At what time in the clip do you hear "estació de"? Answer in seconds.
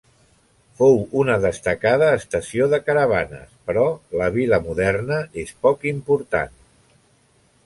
2.21-2.81